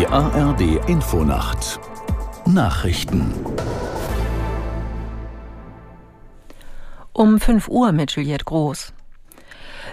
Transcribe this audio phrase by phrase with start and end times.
[0.00, 1.78] Die ARD Infonacht
[2.46, 3.34] Nachrichten
[7.12, 8.94] Um 5 Uhr mit Juliette Groß.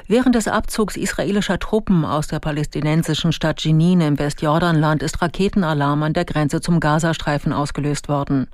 [0.08, 6.14] Während des Abzugs israelischer Truppen aus der palästinensischen Stadt Jenin im Westjordanland ist Raketenalarm an
[6.14, 8.48] der Grenze zum Gazastreifen ausgelöst worden.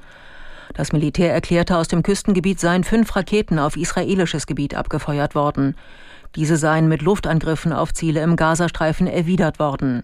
[0.74, 5.76] Das Militär erklärte, aus dem Küstengebiet seien fünf Raketen auf israelisches Gebiet abgefeuert worden.
[6.36, 10.04] Diese seien mit Luftangriffen auf Ziele im Gazastreifen erwidert worden.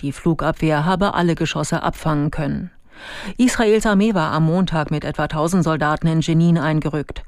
[0.00, 2.70] Die Flugabwehr habe alle Geschosse abfangen können.
[3.38, 7.22] Israels Armee war am Montag mit etwa 1000 Soldaten in Jenin eingerückt.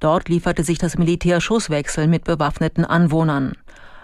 [0.00, 3.52] Dort lieferte sich das Militär Schusswechsel mit bewaffneten Anwohnern.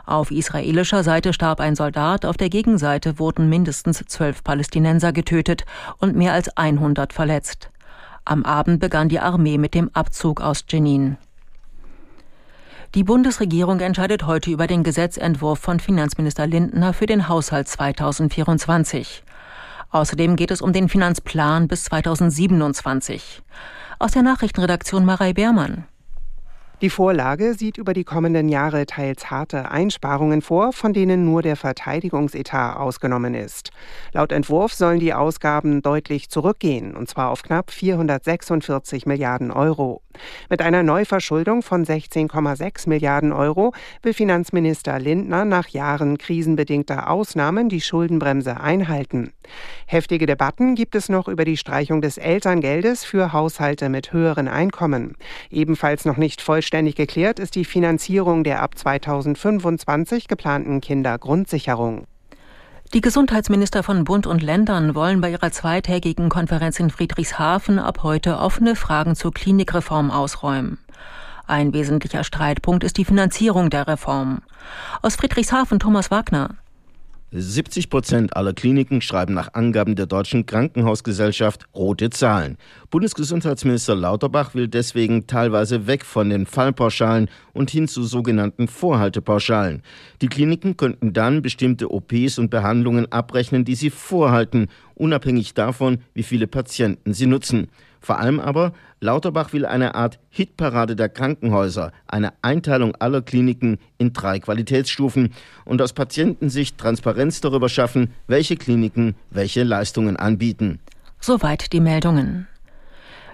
[0.04, 5.64] Auf israelischer Seite starb ein Soldat, auf der Gegenseite wurden mindestens zwölf Palästinenser getötet
[5.98, 7.70] und mehr als 100 verletzt.
[8.24, 11.18] Am Abend begann die Armee mit dem Abzug aus Jenin.
[12.94, 19.24] Die Bundesregierung entscheidet heute über den Gesetzentwurf von Finanzminister Lindner für den Haushalt 2024.
[19.90, 23.40] Außerdem geht es um den Finanzplan bis 2027.
[23.98, 25.86] Aus der Nachrichtenredaktion Marei Beermann.
[26.82, 31.54] Die Vorlage sieht über die kommenden Jahre teils harte Einsparungen vor, von denen nur der
[31.54, 33.70] Verteidigungsetat ausgenommen ist.
[34.12, 40.02] Laut Entwurf sollen die Ausgaben deutlich zurückgehen, und zwar auf knapp 446 Milliarden Euro.
[40.50, 43.72] Mit einer Neuverschuldung von 16,6 Milliarden Euro
[44.02, 49.32] will Finanzminister Lindner nach Jahren krisenbedingter Ausnahmen die Schuldenbremse einhalten.
[49.86, 55.16] Heftige Debatten gibt es noch über die Streichung des Elterngeldes für Haushalte mit höheren Einkommen.
[55.50, 62.06] Ebenfalls noch nicht vollständig geklärt ist die Finanzierung der ab 2025 geplanten Kindergrundsicherung.
[62.94, 68.38] Die Gesundheitsminister von Bund und Ländern wollen bei ihrer zweitägigen Konferenz in Friedrichshafen ab heute
[68.38, 70.78] offene Fragen zur Klinikreform ausräumen.
[71.46, 74.42] Ein wesentlicher Streitpunkt ist die Finanzierung der Reform.
[75.00, 76.50] Aus Friedrichshafen Thomas Wagner.
[77.34, 82.58] 70 Prozent aller Kliniken schreiben nach Angaben der Deutschen Krankenhausgesellschaft rote Zahlen.
[82.90, 89.82] Bundesgesundheitsminister Lauterbach will deswegen teilweise weg von den Fallpauschalen und hin zu sogenannten Vorhaltepauschalen.
[90.20, 96.22] Die Kliniken könnten dann bestimmte OPs und Behandlungen abrechnen, die sie vorhalten, unabhängig davon, wie
[96.22, 97.68] viele Patienten sie nutzen.
[98.00, 104.12] Vor allem aber, Lauterbach will eine Art Hitparade der Krankenhäuser, eine Einteilung aller Kliniken in
[104.12, 105.32] drei Qualitätsstufen
[105.64, 110.80] und aus Patientensicht Transparenz darüber schaffen, welche Kliniken welche Leistungen anbieten.
[111.20, 112.48] Soweit die Meldungen.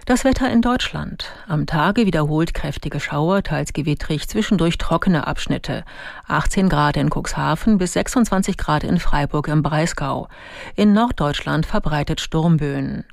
[0.09, 1.27] Das Wetter in Deutschland.
[1.49, 5.85] Am Tage wiederholt kräftige Schauer, teils gewittrig, zwischendurch trockene Abschnitte.
[6.27, 10.29] 18 Grad in Cuxhaven bis 26 Grad in Freiburg im Breisgau.
[10.77, 13.05] In Norddeutschland verbreitet Sturmböen.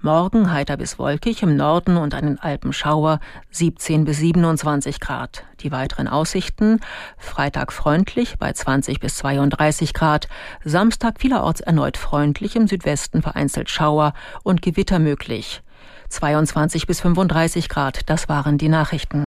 [0.00, 3.20] Morgen heiter bis wolkig, im Norden und an den Alpen Schauer
[3.50, 5.44] 17 bis 27 Grad.
[5.60, 6.80] Die weiteren Aussichten
[7.18, 10.28] Freitag freundlich bei 20 bis 32 Grad,
[10.64, 14.14] Samstag vielerorts erneut freundlich, im Südwesten vereinzelt Schauer
[14.44, 15.62] und Gewitter möglich.
[16.08, 19.24] 22 bis 35 Grad, das waren die Nachrichten.